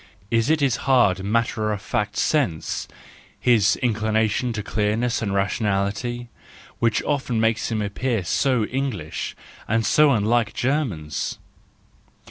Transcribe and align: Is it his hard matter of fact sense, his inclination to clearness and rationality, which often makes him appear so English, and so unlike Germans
Is 0.31 0.49
it 0.49 0.61
his 0.61 0.77
hard 0.89 1.23
matter 1.23 1.71
of 1.71 1.79
fact 1.79 2.17
sense, 2.17 2.87
his 3.39 3.75
inclination 3.83 4.51
to 4.53 4.63
clearness 4.63 5.21
and 5.21 5.31
rationality, 5.31 6.27
which 6.79 7.03
often 7.03 7.39
makes 7.39 7.71
him 7.71 7.83
appear 7.83 8.23
so 8.23 8.65
English, 8.65 9.35
and 9.67 9.85
so 9.85 10.09
unlike 10.11 10.55
Germans 10.55 11.37